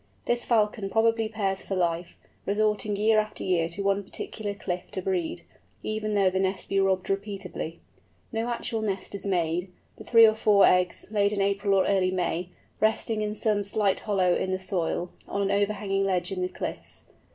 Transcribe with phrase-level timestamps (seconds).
[0.25, 2.17] This Falcon probably pairs for life,
[2.47, 5.43] resorting year after year to one particular cliff to breed,
[5.83, 7.79] even though the nest be robbed repeatedly.
[8.31, 12.09] No actual nest is made, the three or four eggs, laid in April or early
[12.09, 16.49] May, resting in some slight hollow in the soil, on an overhanging ledge in the
[16.49, 17.03] cliffs.